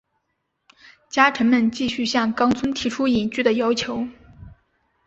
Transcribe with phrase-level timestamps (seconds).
[1.11, 4.07] 家臣们继续向纲村提出隐居的要求。